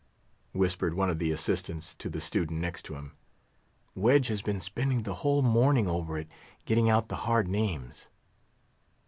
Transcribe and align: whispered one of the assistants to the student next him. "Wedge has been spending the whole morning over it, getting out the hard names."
whispered 0.53 0.95
one 0.95 1.11
of 1.11 1.19
the 1.19 1.31
assistants 1.31 1.93
to 1.93 2.09
the 2.09 2.19
student 2.19 2.59
next 2.59 2.87
him. 2.87 3.11
"Wedge 3.93 4.29
has 4.29 4.41
been 4.41 4.59
spending 4.59 5.03
the 5.03 5.13
whole 5.21 5.43
morning 5.43 5.87
over 5.87 6.17
it, 6.17 6.27
getting 6.65 6.89
out 6.89 7.07
the 7.07 7.17
hard 7.17 7.47
names." 7.47 8.09